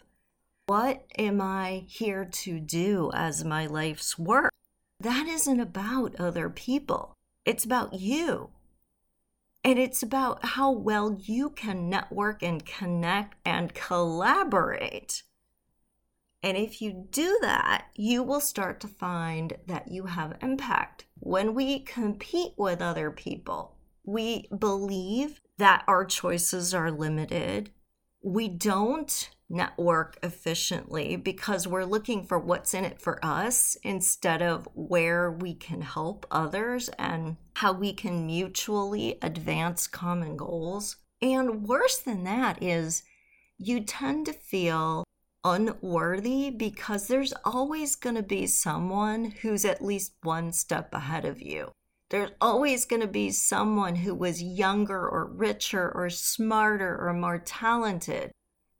What 0.67 1.05
am 1.15 1.41
I 1.41 1.83
here 1.87 2.25
to 2.25 2.59
do 2.59 3.11
as 3.13 3.45
my 3.45 3.67
life's 3.67 4.17
work? 4.17 4.51
That 4.99 5.27
isn't 5.27 5.59
about 5.59 6.19
other 6.19 6.49
people. 6.49 7.13
It's 7.45 7.63
about 7.63 7.93
you. 7.93 8.49
And 9.63 9.77
it's 9.77 10.01
about 10.01 10.43
how 10.43 10.71
well 10.71 11.19
you 11.21 11.51
can 11.51 11.87
network 11.87 12.41
and 12.41 12.65
connect 12.65 13.35
and 13.45 13.75
collaborate. 13.75 15.21
And 16.41 16.57
if 16.57 16.81
you 16.81 17.05
do 17.11 17.37
that, 17.41 17.85
you 17.93 18.23
will 18.23 18.39
start 18.39 18.79
to 18.79 18.87
find 18.87 19.57
that 19.67 19.91
you 19.91 20.05
have 20.05 20.37
impact. 20.41 21.05
When 21.19 21.53
we 21.53 21.79
compete 21.79 22.53
with 22.57 22.81
other 22.81 23.11
people, 23.11 23.75
we 24.03 24.47
believe 24.57 25.41
that 25.59 25.83
our 25.87 26.05
choices 26.05 26.73
are 26.73 26.89
limited. 26.89 27.69
We 28.23 28.47
don't 28.47 29.29
network 29.49 30.17
efficiently 30.23 31.15
because 31.15 31.67
we're 31.67 31.85
looking 31.85 32.25
for 32.25 32.39
what's 32.39 32.73
in 32.73 32.83
it 32.83 32.99
for 32.99 33.23
us 33.23 33.77
instead 33.83 34.41
of 34.41 34.67
where 34.73 35.31
we 35.31 35.53
can 35.53 35.81
help 35.81 36.25
others 36.31 36.89
and 36.97 37.37
how 37.55 37.71
we 37.71 37.93
can 37.93 38.25
mutually 38.25 39.17
advance 39.21 39.87
common 39.87 40.35
goals. 40.35 40.97
And 41.21 41.63
worse 41.63 41.97
than 41.97 42.23
that 42.23 42.61
is 42.61 43.03
you 43.57 43.81
tend 43.81 44.25
to 44.25 44.33
feel 44.33 45.03
unworthy 45.43 46.49
because 46.49 47.07
there's 47.07 47.33
always 47.45 47.95
going 47.95 48.15
to 48.15 48.23
be 48.23 48.47
someone 48.47 49.25
who's 49.41 49.63
at 49.63 49.83
least 49.83 50.13
one 50.23 50.51
step 50.51 50.93
ahead 50.93 51.23
of 51.23 51.41
you. 51.41 51.71
There's 52.09 52.31
always 52.41 52.85
going 52.85 53.01
to 53.01 53.07
be 53.07 53.31
someone 53.31 53.95
who 53.95 54.13
was 54.13 54.41
younger 54.41 55.07
or 55.07 55.25
richer 55.25 55.91
or 55.93 56.09
smarter 56.09 56.97
or 56.99 57.13
more 57.13 57.39
talented 57.39 58.31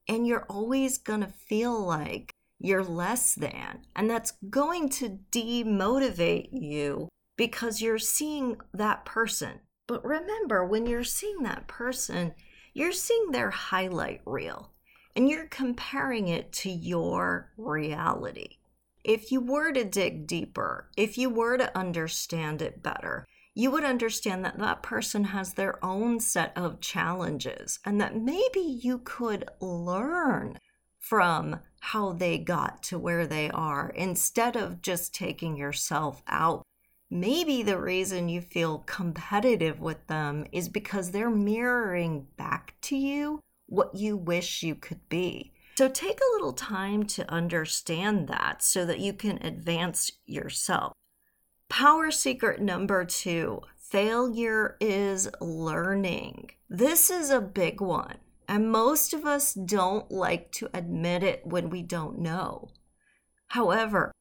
and 0.07 0.27
you're 0.27 0.45
always 0.49 0.97
going 0.97 1.21
to 1.21 1.27
feel 1.27 1.79
like 1.79 2.31
you're 2.59 2.83
less 2.83 3.35
than. 3.35 3.81
And 3.95 4.09
that's 4.09 4.33
going 4.49 4.89
to 4.89 5.19
demotivate 5.31 6.49
you 6.51 7.09
because 7.37 7.81
you're 7.81 7.99
seeing 7.99 8.57
that 8.73 9.05
person. 9.05 9.59
But 9.87 10.03
remember, 10.05 10.65
when 10.65 10.85
you're 10.85 11.03
seeing 11.03 11.43
that 11.43 11.67
person, 11.67 12.33
you're 12.73 12.91
seeing 12.91 13.31
their 13.31 13.51
highlight 13.51 14.21
reel 14.25 14.71
and 15.15 15.29
you're 15.29 15.47
comparing 15.47 16.27
it 16.27 16.51
to 16.51 16.69
your 16.69 17.51
reality. 17.57 18.57
If 19.03 19.31
you 19.31 19.39
were 19.39 19.71
to 19.71 19.83
dig 19.83 20.25
deeper, 20.27 20.89
if 20.97 21.17
you 21.17 21.29
were 21.29 21.57
to 21.57 21.77
understand 21.77 22.61
it 22.61 22.81
better, 22.81 23.27
you 23.57 23.71
would 23.71 23.85
understand 23.85 24.43
that 24.43 24.59
that 24.59 24.83
person 24.83 25.23
has 25.23 25.53
their 25.53 25.83
own 25.83 26.19
set 26.19 26.51
of 26.57 26.81
challenges 26.81 27.79
and 27.85 27.99
that 28.01 28.15
maybe 28.15 28.59
you 28.59 28.99
could 28.99 29.49
learn 29.61 30.59
from 30.99 31.59
how 31.79 32.11
they 32.11 32.37
got 32.37 32.83
to 32.83 32.99
where 32.99 33.25
they 33.25 33.49
are 33.51 33.89
instead 33.95 34.57
of 34.57 34.81
just 34.81 35.15
taking 35.15 35.55
yourself 35.55 36.21
out. 36.27 36.63
Maybe 37.09 37.63
the 37.63 37.79
reason 37.79 38.27
you 38.27 38.41
feel 38.41 38.79
competitive 38.79 39.79
with 39.79 40.05
them 40.07 40.45
is 40.51 40.67
because 40.67 41.11
they're 41.11 41.29
mirroring 41.29 42.27
back 42.35 42.75
to 42.81 42.97
you 42.97 43.39
what 43.67 43.95
you 43.95 44.17
wish 44.17 44.63
you 44.63 44.75
could 44.75 45.07
be. 45.07 45.53
So 45.77 45.87
take 45.87 46.19
a 46.19 46.33
little 46.33 46.53
time 46.53 47.03
to 47.03 47.31
understand 47.31 48.27
that 48.27 48.63
so 48.63 48.85
that 48.85 48.99
you 48.99 49.13
can 49.13 49.37
advance 49.41 50.11
yourself. 50.25 50.93
Power 51.69 52.11
secret 52.11 52.61
number 52.61 53.03
two 53.05 53.61
failure 53.77 54.77
is 54.79 55.29
learning. 55.41 56.51
This 56.69 57.09
is 57.09 57.29
a 57.29 57.41
big 57.41 57.81
one, 57.81 58.17
and 58.47 58.71
most 58.71 59.13
of 59.13 59.25
us 59.25 59.53
don't 59.53 60.09
like 60.11 60.51
to 60.53 60.69
admit 60.73 61.23
it 61.23 61.45
when 61.45 61.69
we 61.69 61.81
don't 61.81 62.19
know. 62.19 62.69
However, 63.47 64.11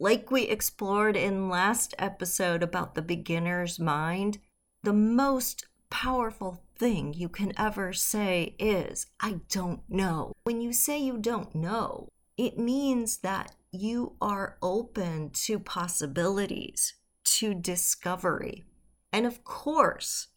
like 0.00 0.30
we 0.30 0.42
explored 0.42 1.16
in 1.16 1.48
last 1.48 1.94
episode 1.98 2.62
about 2.62 2.94
the 2.94 3.02
beginner's 3.02 3.78
mind, 3.78 4.38
the 4.82 4.92
most 4.92 5.66
powerful 5.90 6.62
thing 6.76 7.14
you 7.14 7.28
can 7.28 7.52
ever 7.58 7.92
say 7.92 8.56
is, 8.58 9.06
I 9.20 9.40
don't 9.48 9.80
know. 9.88 10.32
When 10.44 10.60
you 10.60 10.72
say 10.72 10.98
you 10.98 11.18
don't 11.18 11.54
know, 11.54 12.08
it 12.36 12.58
means 12.58 13.18
that 13.18 13.54
you 13.74 14.16
are 14.20 14.56
open 14.62 15.30
to 15.30 15.58
possibilities, 15.58 16.94
to 17.24 17.54
discovery. 17.54 18.64
And 19.12 19.26
of 19.26 19.44
course, 19.44 20.28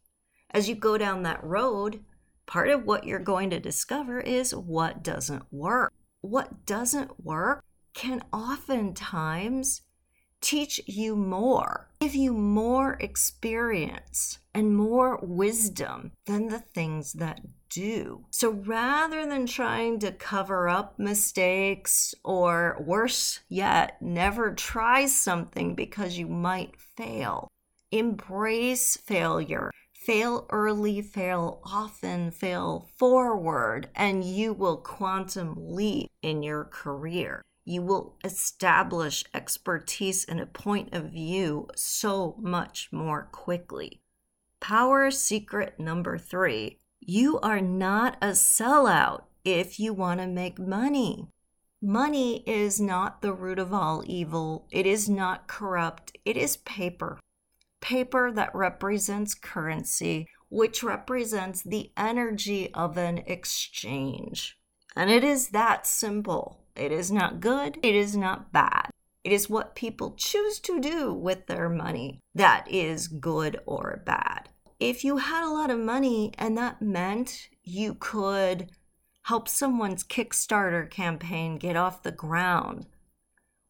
as 0.51 0.67
you 0.67 0.75
go 0.75 0.98
down 0.98 1.24
that 1.24 1.44
road, 1.44 2.03
part 2.46 2.70
of 2.70 2.86
what 2.86 3.06
you're 3.06 3.20
going 3.20 3.50
to 3.51 3.60
discover 3.60 4.20
is 4.20 4.56
what 4.56 5.03
doesn't 5.03 5.44
work. 5.51 5.94
What 6.22 6.65
doesn't 6.65 7.24
work 7.24 7.63
can 7.94 8.24
oftentimes 8.34 9.82
teach 10.41 10.79
you 10.86 11.15
more, 11.15 11.89
give 12.00 12.15
you 12.15 12.34
more 12.34 12.94
experience 13.00 14.39
and 14.53 14.75
more 14.75 15.20
wisdom 15.22 16.12
than 16.25 16.48
the 16.48 16.60
things 16.60 17.13
that 17.13 17.41
do. 17.70 18.25
So 18.32 18.51
rather 18.51 19.25
than 19.25 19.46
trying 19.46 20.00
to 20.00 20.12
cover 20.12 20.70
up 20.70 20.98
mistakes 20.98 22.15
or 22.24 22.77
worse 22.79 23.39
yet, 23.50 24.01
never 24.01 24.53
try 24.53 25.06
something 25.06 25.75
because 25.75 26.17
you 26.17 26.27
might 26.27 26.75
fail, 26.96 27.48
embrace 27.91 28.98
failure. 28.98 29.72
Fail 29.94 30.46
early, 30.51 31.01
fail 31.01 31.60
often, 31.65 32.32
fail 32.32 32.88
forward, 32.96 33.89
and 33.94 34.24
you 34.24 34.53
will 34.53 34.77
quantum 34.77 35.53
leap 35.58 36.10
in 36.22 36.41
your 36.41 36.63
career 36.63 37.41
you 37.67 37.81
will 37.81 38.15
establish 38.24 39.25
expertise 39.33 40.24
and 40.24 40.39
a 40.39 40.45
point 40.45 40.93
of 40.93 41.12
view 41.12 41.67
so 41.75 42.36
much 42.39 42.89
more 42.91 43.27
quickly. 43.31 44.01
Power 44.59 45.12
secret 45.12 45.79
number 45.79 46.17
three 46.17 46.79
you 47.00 47.39
are 47.39 47.62
not 47.62 48.17
a 48.21 48.27
sellout 48.27 49.24
if 49.43 49.79
you 49.79 49.93
want 49.93 50.19
to 50.19 50.27
make 50.27 50.57
money. 50.57 51.27
Money 51.81 52.43
is 52.47 52.81
not 52.81 53.21
the 53.21 53.33
root 53.33 53.59
of 53.59 53.74
all 53.74 54.03
evil, 54.05 54.67
it 54.71 54.86
is 54.86 55.07
not 55.07 55.47
corrupt, 55.47 56.17
it 56.25 56.36
is 56.36 56.57
paper. 56.57 57.19
Paper 57.81 58.31
that 58.31 58.53
represents 58.55 59.36
currency, 59.36 60.27
which 60.50 60.83
represents 60.83 61.62
the 61.62 61.91
energy 61.95 62.74
of 62.74 62.97
an 62.97 63.19
exchange. 63.19 64.57
And 64.95 65.12
it 65.12 65.24
is 65.24 65.50
that 65.50 65.86
simple. 65.86 66.63
It 66.77 66.91
is 66.91 67.12
not 67.12 67.39
good, 67.39 67.77
it 67.84 67.96
is 67.96 68.15
not 68.15 68.51
bad. 68.53 68.91
It 69.24 69.34
is 69.34 69.50
what 69.50 69.75
people 69.75 70.13
choose 70.15 70.60
to 70.62 70.79
do 70.79 71.12
with 71.13 71.48
their 71.48 71.67
money 71.69 72.19
that 72.36 72.65
is 72.72 73.07
good 73.07 73.60
or 73.65 74.01
bad. 74.05 74.50
if 74.79 75.03
you 75.03 75.17
had 75.17 75.43
a 75.43 75.50
lot 75.50 75.72
of 75.72 75.79
money 75.79 76.31
and 76.38 76.57
that 76.57 76.81
meant 76.81 77.50
you 77.63 77.96
could 77.96 78.69
help 79.24 79.50
someone's 79.50 80.03
Kickstarter 80.03 80.89
campaign 80.89 81.57
get 81.57 81.75
off 81.75 82.03
the 82.03 82.12
ground, 82.12 82.86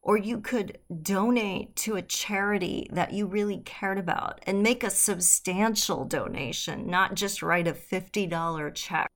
or 0.01 0.17
you 0.17 0.39
could 0.39 0.77
donate 1.01 1.75
to 1.75 1.95
a 1.95 2.01
charity 2.01 2.87
that 2.91 3.13
you 3.13 3.25
really 3.25 3.57
cared 3.59 3.97
about 3.97 4.39
and 4.43 4.61
make 4.61 4.83
a 4.83 4.89
substantial 4.89 6.05
donation, 6.05 6.87
not 6.87 7.15
just 7.15 7.41
write 7.41 7.67
a 7.67 7.73
$50 7.73 8.73
check. 8.75 9.09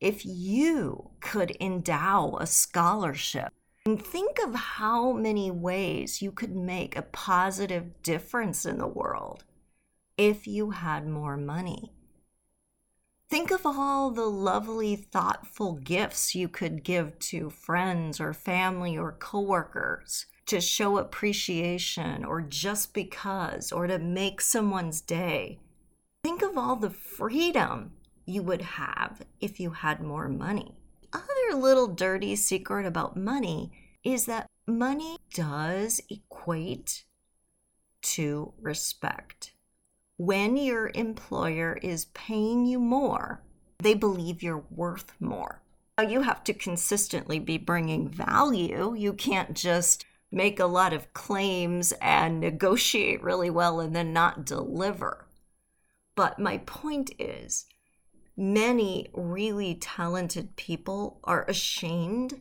If 0.00 0.24
you 0.24 1.10
could 1.20 1.54
endow 1.60 2.38
a 2.40 2.46
scholarship, 2.46 3.52
and 3.84 4.02
think 4.02 4.38
of 4.38 4.54
how 4.54 5.12
many 5.12 5.50
ways 5.50 6.22
you 6.22 6.32
could 6.32 6.54
make 6.54 6.96
a 6.96 7.02
positive 7.02 8.02
difference 8.02 8.64
in 8.66 8.78
the 8.78 8.86
world 8.86 9.44
if 10.16 10.46
you 10.46 10.70
had 10.70 11.06
more 11.06 11.36
money. 11.36 11.92
Think 13.30 13.50
of 13.50 13.64
all 13.64 14.10
the 14.10 14.28
lovely, 14.28 14.96
thoughtful 14.96 15.74
gifts 15.74 16.34
you 16.34 16.48
could 16.48 16.82
give 16.82 17.18
to 17.20 17.48
friends 17.48 18.20
or 18.20 18.32
family 18.32 18.98
or 18.98 19.12
coworkers 19.12 20.26
to 20.46 20.60
show 20.60 20.98
appreciation 20.98 22.24
or 22.24 22.40
just 22.40 22.92
because 22.92 23.70
or 23.70 23.86
to 23.86 23.98
make 23.98 24.40
someone's 24.40 25.00
day. 25.00 25.60
Think 26.24 26.42
of 26.42 26.58
all 26.58 26.76
the 26.76 26.90
freedom 26.90 27.92
you 28.30 28.42
would 28.42 28.62
have 28.62 29.22
if 29.40 29.60
you 29.60 29.70
had 29.70 30.00
more 30.00 30.28
money. 30.28 30.74
Other 31.12 31.56
little 31.56 31.88
dirty 31.88 32.36
secret 32.36 32.86
about 32.86 33.16
money 33.16 33.72
is 34.04 34.26
that 34.26 34.46
money 34.66 35.18
does 35.34 36.00
equate 36.08 37.04
to 38.02 38.52
respect. 38.60 39.52
When 40.16 40.56
your 40.56 40.90
employer 40.94 41.78
is 41.82 42.06
paying 42.06 42.66
you 42.66 42.78
more, 42.78 43.42
they 43.78 43.94
believe 43.94 44.42
you're 44.42 44.64
worth 44.70 45.12
more. 45.18 45.62
Now, 45.98 46.04
you 46.04 46.22
have 46.22 46.44
to 46.44 46.54
consistently 46.54 47.38
be 47.38 47.58
bringing 47.58 48.08
value. 48.08 48.94
You 48.94 49.12
can't 49.12 49.54
just 49.54 50.06
make 50.30 50.60
a 50.60 50.66
lot 50.66 50.92
of 50.92 51.12
claims 51.12 51.92
and 52.00 52.40
negotiate 52.40 53.22
really 53.22 53.50
well 53.50 53.80
and 53.80 53.94
then 53.94 54.12
not 54.12 54.46
deliver. 54.46 55.26
But 56.14 56.38
my 56.38 56.58
point 56.58 57.10
is, 57.18 57.66
many 58.40 59.10
really 59.12 59.74
talented 59.74 60.56
people 60.56 61.20
are 61.24 61.44
ashamed 61.44 62.40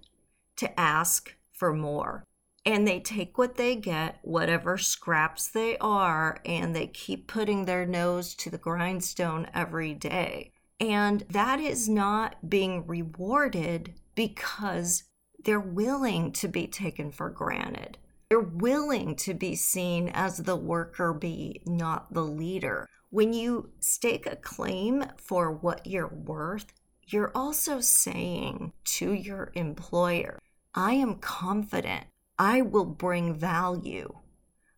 to 0.56 0.80
ask 0.80 1.36
for 1.52 1.74
more. 1.74 2.24
And 2.66 2.88
they 2.88 3.00
take 3.00 3.38
what 3.38 3.56
they 3.56 3.76
get, 3.76 4.20
whatever 4.22 4.78
scraps 4.78 5.48
they 5.48 5.78
are, 5.80 6.40
and 6.46 6.76
they 6.76 6.88
keep 6.88 7.28
putting 7.28 7.66
their 7.66 7.86
nose 7.86 8.34
to 8.36 8.50
the 8.50 8.58
grindstone 8.58 9.48
every 9.54 9.94
day. 9.94 10.52
And 10.80 11.26
that 11.30 11.60
is 11.60 11.90
not 11.90 12.50
being 12.50 12.88
rewarded 12.88 13.96
because 14.16 15.04
they're 15.44 15.60
willing 15.60 16.32
to 16.34 16.48
be 16.48 16.68
taken 16.68 17.12
for 17.12 17.30
granted. 17.30 17.98
They're 18.30 18.40
willing 18.40 19.16
to 19.18 19.34
be 19.34 19.56
seen 19.56 20.10
as 20.10 20.38
the 20.38 20.56
worker 20.56 21.14
bee, 21.14 21.62
not 21.66 22.14
the 22.14 22.24
leader. 22.24 22.88
When 23.12 23.34
you 23.34 23.72
stake 23.80 24.28
a 24.28 24.36
claim 24.36 25.04
for 25.18 25.52
what 25.52 25.88
you're 25.88 26.14
worth, 26.14 26.74
you're 27.08 27.32
also 27.34 27.80
saying 27.80 28.74
to 28.84 29.14
your 29.14 29.52
employer, 29.56 30.40
I 30.76 30.94
am 30.94 31.16
confident 31.16 32.06
I 32.38 32.62
will 32.62 32.86
bring 32.86 33.34
value. 33.34 34.14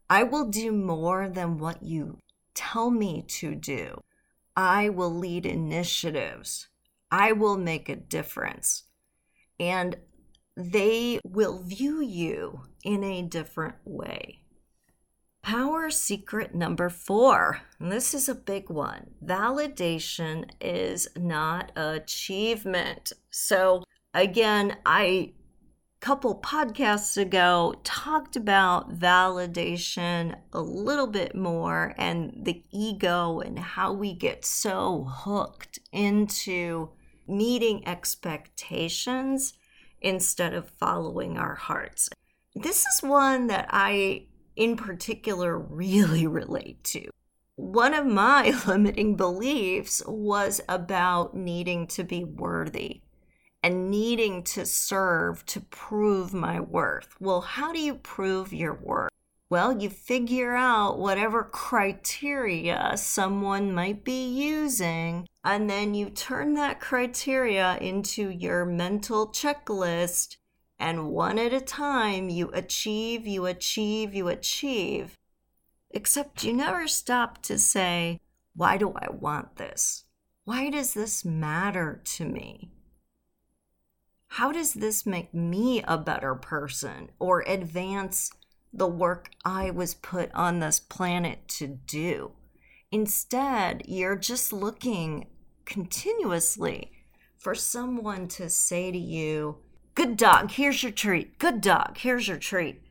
I 0.09 0.23
will 0.23 0.47
do 0.47 0.71
more 0.71 1.29
than 1.29 1.57
what 1.57 1.83
you 1.83 2.19
tell 2.55 2.89
me 2.89 3.23
to 3.27 3.53
do. 3.53 4.01
I 4.55 4.89
will 4.89 5.13
lead 5.13 5.45
initiatives. 5.45 6.69
I 7.11 7.33
will 7.33 7.57
make 7.57 7.89
a 7.89 7.95
difference. 7.95 8.83
And 9.59 9.97
they 10.55 11.19
will 11.25 11.63
view 11.63 12.01
you 12.01 12.61
in 12.83 13.03
a 13.03 13.21
different 13.21 13.75
way. 13.83 14.40
Power 15.41 15.89
secret 15.89 16.53
number 16.53 16.89
four, 16.89 17.61
and 17.79 17.91
this 17.91 18.13
is 18.13 18.29
a 18.29 18.35
big 18.35 18.69
one 18.69 19.07
validation 19.23 20.49
is 20.61 21.07
not 21.15 21.71
achievement. 21.75 23.11
So, 23.31 23.83
again, 24.13 24.77
I 24.85 25.33
couple 26.01 26.33
podcasts 26.41 27.15
ago 27.15 27.75
talked 27.83 28.35
about 28.35 28.97
validation 28.97 30.35
a 30.51 30.59
little 30.59 31.05
bit 31.05 31.35
more 31.35 31.93
and 31.95 32.43
the 32.43 32.63
ego 32.71 33.39
and 33.39 33.59
how 33.59 33.93
we 33.93 34.11
get 34.11 34.43
so 34.43 35.05
hooked 35.07 35.77
into 35.91 36.89
meeting 37.27 37.87
expectations 37.87 39.53
instead 40.01 40.55
of 40.55 40.71
following 40.79 41.37
our 41.37 41.53
hearts. 41.53 42.09
This 42.55 42.83
is 42.87 43.03
one 43.03 43.45
that 43.47 43.67
I, 43.69 44.25
in 44.55 44.75
particular, 44.75 45.57
really 45.57 46.27
relate 46.41 46.83
to. 46.85 47.09
One 47.55 47.93
of 47.93 48.05
my 48.05 48.59
limiting 48.67 49.15
beliefs 49.15 50.01
was 50.07 50.61
about 50.67 51.35
needing 51.35 51.87
to 51.87 52.03
be 52.03 52.23
worthy 52.23 53.01
and 53.63 53.91
needing 53.91 54.43
to 54.43 54.65
serve 54.65 55.45
to 55.45 55.61
prove 55.61 56.33
my 56.33 56.59
worth. 56.59 57.15
Well, 57.19 57.41
how 57.41 57.71
do 57.71 57.79
you 57.79 57.95
prove 57.95 58.51
your 58.51 58.73
worth? 58.73 59.11
Well, 59.51 59.81
you 59.81 59.89
figure 59.89 60.55
out 60.55 60.97
whatever 60.97 61.43
criteria 61.43 62.93
someone 62.95 63.73
might 63.73 64.05
be 64.05 64.25
using, 64.29 65.27
and 65.43 65.69
then 65.69 65.93
you 65.93 66.09
turn 66.09 66.53
that 66.53 66.79
criteria 66.79 67.77
into 67.81 68.29
your 68.29 68.65
mental 68.65 69.27
checklist. 69.27 70.37
And 70.81 71.11
one 71.11 71.37
at 71.37 71.53
a 71.53 71.61
time, 71.61 72.29
you 72.29 72.49
achieve, 72.53 73.27
you 73.27 73.45
achieve, 73.45 74.15
you 74.15 74.27
achieve. 74.29 75.15
Except 75.91 76.43
you 76.43 76.53
never 76.53 76.87
stop 76.87 77.43
to 77.43 77.59
say, 77.59 78.19
Why 78.55 78.77
do 78.77 78.91
I 78.95 79.11
want 79.11 79.57
this? 79.57 80.05
Why 80.43 80.71
does 80.71 80.95
this 80.95 81.23
matter 81.23 82.01
to 82.03 82.25
me? 82.25 82.71
How 84.27 84.51
does 84.51 84.73
this 84.73 85.05
make 85.05 85.33
me 85.35 85.83
a 85.83 85.99
better 85.99 86.33
person 86.33 87.11
or 87.19 87.41
advance 87.41 88.31
the 88.73 88.87
work 88.87 89.29
I 89.45 89.69
was 89.69 89.93
put 89.93 90.33
on 90.33 90.59
this 90.59 90.79
planet 90.79 91.47
to 91.59 91.67
do. 91.67 92.31
Instead, 92.91 93.83
you're 93.85 94.15
just 94.15 94.51
looking 94.51 95.27
continuously 95.65 96.91
for 97.37 97.53
someone 97.53 98.27
to 98.29 98.49
say 98.49 98.91
to 98.91 98.97
you, 98.97 99.57
Good 99.95 100.17
dog, 100.17 100.51
here's 100.51 100.83
your 100.83 100.91
treat. 100.91 101.37
Good 101.37 101.61
dog, 101.61 101.97
here's 101.97 102.27
your 102.27 102.37
treat. 102.37 102.81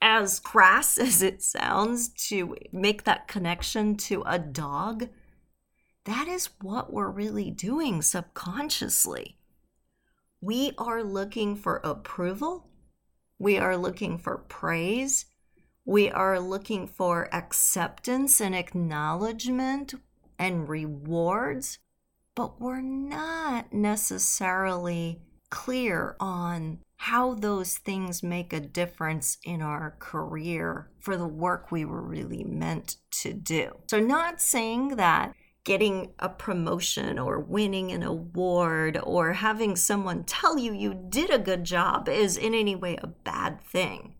As 0.00 0.38
crass 0.40 0.98
as 0.98 1.22
it 1.22 1.42
sounds 1.42 2.08
to 2.28 2.56
make 2.72 3.04
that 3.04 3.28
connection 3.28 3.96
to 3.96 4.22
a 4.26 4.38
dog, 4.38 5.08
that 6.04 6.28
is 6.28 6.50
what 6.62 6.92
we're 6.92 7.10
really 7.10 7.50
doing 7.50 8.02
subconsciously. 8.02 9.38
We 10.40 10.72
are 10.78 11.02
looking 11.02 11.56
for 11.56 11.80
approval 11.82 12.66
we 13.38 13.58
are 13.58 13.76
looking 13.76 14.16
for 14.16 14.38
praise. 14.38 15.26
We 15.84 16.10
are 16.10 16.40
looking 16.40 16.86
for 16.86 17.32
acceptance 17.34 18.40
and 18.40 18.54
acknowledgement 18.54 19.94
and 20.38 20.68
rewards, 20.68 21.78
but 22.34 22.60
we're 22.60 22.80
not 22.80 23.72
necessarily 23.72 25.20
clear 25.50 26.16
on 26.20 26.78
how 26.98 27.34
those 27.34 27.76
things 27.76 28.22
make 28.22 28.52
a 28.52 28.60
difference 28.60 29.38
in 29.44 29.62
our 29.62 29.96
career 29.98 30.88
for 31.00 31.16
the 31.16 31.26
work 31.26 31.70
we 31.70 31.84
were 31.84 32.02
really 32.02 32.42
meant 32.42 32.96
to 33.10 33.32
do. 33.32 33.70
So, 33.88 34.00
not 34.00 34.40
saying 34.40 34.96
that 34.96 35.34
getting 35.64 36.12
a 36.20 36.28
promotion 36.28 37.18
or 37.18 37.40
winning 37.40 37.90
an 37.90 38.02
award 38.02 38.98
or 39.02 39.32
having 39.32 39.74
someone 39.74 40.22
tell 40.24 40.58
you 40.58 40.72
you 40.72 40.94
did 41.08 41.28
a 41.28 41.38
good 41.38 41.64
job 41.64 42.08
is 42.08 42.36
in 42.36 42.54
any 42.54 42.76
way 42.76 42.96
a 43.02 43.06
bad 43.08 43.60
thing. 43.60 44.14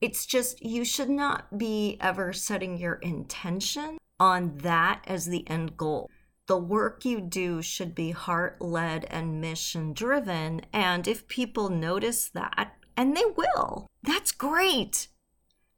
It's 0.00 0.26
just 0.26 0.62
you 0.62 0.84
should 0.84 1.08
not 1.08 1.56
be 1.56 1.96
ever 2.00 2.32
setting 2.32 2.76
your 2.76 2.94
intention 2.94 3.98
on 4.20 4.58
that 4.58 5.02
as 5.06 5.26
the 5.26 5.48
end 5.48 5.76
goal. 5.76 6.10
The 6.48 6.58
work 6.58 7.04
you 7.04 7.20
do 7.20 7.62
should 7.62 7.94
be 7.94 8.10
heart 8.10 8.60
led 8.60 9.04
and 9.04 9.40
mission 9.40 9.92
driven. 9.92 10.62
And 10.72 11.06
if 11.06 11.28
people 11.28 11.68
notice 11.68 12.28
that, 12.30 12.74
and 12.96 13.16
they 13.16 13.24
will, 13.36 13.86
that's 14.02 14.32
great 14.32 15.08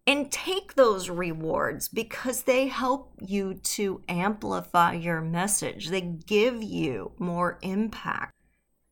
and 0.06 0.32
take 0.32 0.74
those 0.74 1.10
rewards 1.10 1.88
because 1.88 2.42
they 2.42 2.68
help 2.68 3.12
you 3.20 3.54
to 3.54 4.02
amplify 4.08 4.94
your 4.94 5.20
message. 5.20 5.88
They 5.88 6.00
give 6.00 6.62
you 6.62 7.12
more 7.18 7.58
impact. 7.62 8.32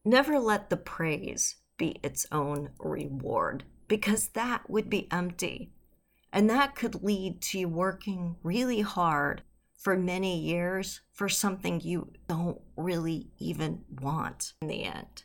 Never 0.04 0.38
let 0.38 0.70
the 0.70 0.76
praise 0.76 1.56
be 1.76 1.96
its 2.02 2.26
own 2.30 2.70
reward 2.78 3.64
because 3.88 4.28
that 4.28 4.68
would 4.68 4.90
be 4.90 5.10
empty. 5.10 5.72
And 6.32 6.50
that 6.50 6.76
could 6.76 7.02
lead 7.02 7.40
to 7.42 7.60
you 7.60 7.68
working 7.68 8.36
really 8.42 8.82
hard 8.82 9.42
for 9.78 9.96
many 9.96 10.38
years 10.38 11.00
for 11.12 11.28
something 11.28 11.80
you 11.80 12.12
don't 12.28 12.60
really 12.76 13.28
even 13.38 13.84
want 14.02 14.52
in 14.60 14.68
the 14.68 14.84
end. 14.84 15.24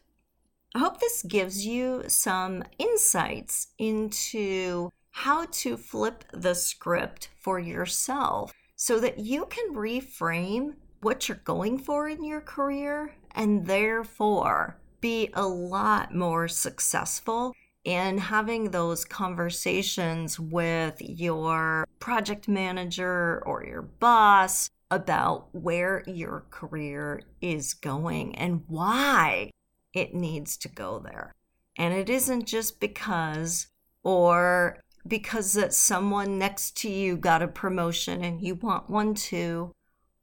I 0.76 0.80
hope 0.80 1.00
this 1.00 1.24
gives 1.24 1.66
you 1.66 2.04
some 2.08 2.64
insights 2.80 3.68
into 3.78 4.92
how 5.12 5.46
to 5.52 5.78
flip 5.78 6.24
the 6.32 6.56
script 6.56 7.30
for 7.40 7.60
yourself 7.60 8.54
so 8.76 9.00
that 9.00 9.20
you 9.20 9.46
can 9.48 9.76
reframe 9.76 10.74
what 11.02 11.28
you're 11.28 11.38
going 11.44 11.78
for 11.78 12.08
in 12.08 12.24
your 12.24 12.42
career 12.42 13.14
and 13.36 13.68
therefore 13.68 14.78
be 15.02 15.30
a 15.34 15.46
lot 15.46 16.16
more 16.16 16.48
successful 16.48 17.54
in 17.84 18.18
having 18.18 18.72
those 18.72 19.04
conversations 19.04 20.40
with 20.40 20.96
your 21.00 21.88
project 22.00 22.48
manager 22.48 23.44
or 23.46 23.66
your 23.66 23.82
boss 23.82 24.70
about 24.90 25.48
where 25.54 26.04
your 26.08 26.46
career 26.50 27.22
is 27.42 27.74
going 27.74 28.36
and 28.36 28.64
why 28.68 29.50
it 29.94 30.14
needs 30.14 30.56
to 30.58 30.70
go 30.70 31.00
there. 31.00 31.34
And 31.78 31.94
it 31.94 32.10
isn't 32.10 32.46
just 32.46 32.80
because 32.80 33.68
or 34.04 34.80
because 35.06 35.54
that 35.54 35.74
someone 35.74 36.38
next 36.38 36.78
to 36.78 36.90
you 36.90 37.18
got 37.18 37.42
a 37.42 37.48
promotion 37.48 38.24
and 38.24 38.42
you 38.42 38.56
want 38.56 38.90
one 38.90 39.14
too, 39.14 39.74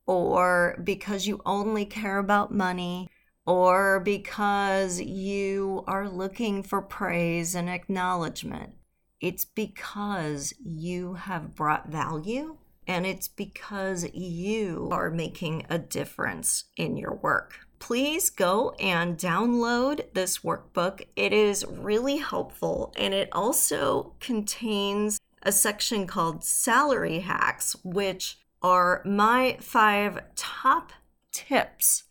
or 0.07 0.81
because 0.83 1.27
you 1.27 1.41
only 1.45 1.85
care 1.85 2.19
about 2.19 2.53
money, 2.53 3.09
or 3.51 3.99
because 3.99 5.01
you 5.01 5.83
are 5.89 6.09
looking 6.09 6.63
for 6.63 6.81
praise 6.81 7.57
and 7.57 7.69
acknowledgement. 7.69 8.75
It's 9.21 9.45
because 9.45 10.55
you 10.65 11.15
have 11.15 11.57
brought 11.57 11.89
value 11.89 12.59
and 12.87 13.05
it's 13.05 13.27
because 13.27 14.07
you 14.15 14.89
are 14.93 15.11
making 15.11 15.67
a 15.69 15.79
difference 15.79 16.65
in 16.77 16.97
your 16.97 17.15
work 17.17 17.67
please 17.81 18.31
go 18.31 18.71
and 18.79 19.19
download 19.19 20.05
this 20.13 20.41
workbook. 20.41 21.03
It 21.17 21.33
is 21.33 21.65
really 21.67 22.19
helpful 22.19 22.93
and 22.97 23.13
it 23.13 23.29
also 23.33 24.15
contains 24.21 25.19
a 25.43 25.51
section 25.51 26.07
called 26.07 26.45
Salary 26.45 27.21
Hacks, 27.21 27.75
which 27.83 28.39
are 28.63 29.03
my 29.05 29.57
five 29.61 30.21
top 30.37 30.93
tips 31.33 32.05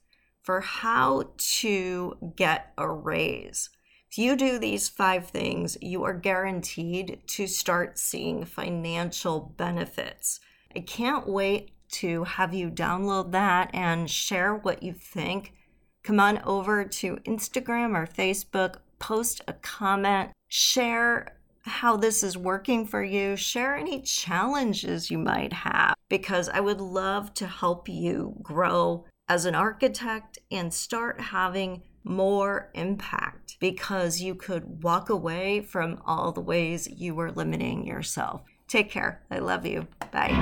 for 0.49 0.61
how 0.61 1.29
to 1.37 2.17
get 2.35 2.73
a 2.75 2.89
raise. 2.89 3.69
If 4.09 4.17
you 4.17 4.35
do 4.35 4.57
these 4.57 4.89
five 4.89 5.27
things, 5.27 5.77
you 5.79 6.03
are 6.05 6.13
guaranteed 6.15 7.19
to 7.27 7.45
start 7.45 7.99
seeing 7.99 8.45
financial 8.45 9.53
benefits. 9.57 10.39
I 10.75 10.79
can't 10.79 11.27
wait 11.27 11.69
to 11.89 12.23
have 12.23 12.51
you 12.51 12.71
download 12.71 13.31
that 13.33 13.69
and 13.75 14.09
share 14.09 14.55
what 14.55 14.81
you 14.81 14.91
think 14.91 15.53
come 16.01 16.19
on 16.19 16.39
over 16.39 16.83
to 16.83 17.17
Instagram 17.17 17.95
or 17.95 18.07
Facebook, 18.07 18.77
post 18.97 19.41
a 19.47 19.53
comment, 19.53 20.31
share 20.47 21.37
how 21.61 21.95
this 21.95 22.23
is 22.23 22.35
working 22.35 22.87
for 22.87 23.03
you, 23.03 23.35
share 23.35 23.75
any 23.75 24.01
challenges 24.01 25.11
you 25.11 25.19
might 25.19 25.53
have, 25.53 25.93
because 26.09 26.49
I 26.49 26.59
would 26.59 26.81
love 26.81 27.35
to 27.35 27.45
help 27.45 27.87
you 27.87 28.33
grow 28.41 29.05
as 29.29 29.45
an 29.45 29.53
architect 29.53 30.39
and 30.51 30.73
start 30.73 31.21
having 31.21 31.83
more 32.03 32.71
impact 32.73 33.57
because 33.59 34.19
you 34.19 34.33
could 34.33 34.83
walk 34.83 35.09
away 35.09 35.61
from 35.61 36.01
all 36.05 36.31
the 36.31 36.41
ways 36.41 36.89
you 36.89 37.13
were 37.13 37.31
limiting 37.31 37.85
yourself. 37.85 38.41
Take 38.67 38.89
care. 38.89 39.21
I 39.29 39.37
love 39.37 39.65
you. 39.65 39.87
Bye. 40.11 40.35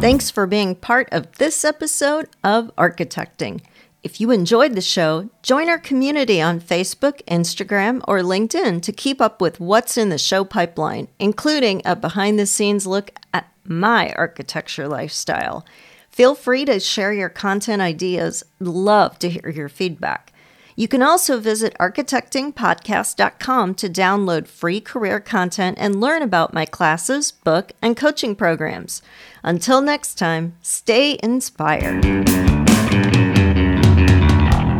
Thanks 0.00 0.30
for 0.30 0.46
being 0.46 0.74
part 0.74 1.08
of 1.12 1.32
this 1.32 1.62
episode 1.62 2.30
of 2.42 2.74
Architecting. 2.76 3.60
If 4.02 4.18
you 4.18 4.30
enjoyed 4.30 4.74
the 4.74 4.80
show, 4.80 5.28
join 5.42 5.68
our 5.68 5.78
community 5.78 6.40
on 6.40 6.58
Facebook, 6.58 7.22
Instagram, 7.26 8.02
or 8.08 8.20
LinkedIn 8.20 8.80
to 8.80 8.92
keep 8.92 9.20
up 9.20 9.42
with 9.42 9.60
what's 9.60 9.98
in 9.98 10.08
the 10.08 10.16
show 10.16 10.42
pipeline, 10.42 11.08
including 11.18 11.82
a 11.84 11.94
behind 11.94 12.38
the 12.38 12.46
scenes 12.46 12.86
look 12.86 13.10
at 13.34 13.49
my 13.70 14.12
architecture 14.12 14.88
lifestyle. 14.88 15.64
Feel 16.10 16.34
free 16.34 16.64
to 16.66 16.80
share 16.80 17.12
your 17.12 17.28
content 17.28 17.80
ideas. 17.80 18.42
Love 18.58 19.18
to 19.20 19.30
hear 19.30 19.48
your 19.48 19.68
feedback. 19.68 20.32
You 20.76 20.88
can 20.88 21.02
also 21.02 21.38
visit 21.38 21.76
architectingpodcast.com 21.78 23.74
to 23.74 23.88
download 23.88 24.46
free 24.46 24.80
career 24.80 25.20
content 25.20 25.76
and 25.80 26.00
learn 26.00 26.22
about 26.22 26.54
my 26.54 26.64
classes, 26.64 27.32
book, 27.32 27.72
and 27.82 27.96
coaching 27.96 28.34
programs. 28.34 29.02
Until 29.42 29.80
next 29.80 30.16
time, 30.16 30.54
stay 30.62 31.18
inspired. 31.22 32.59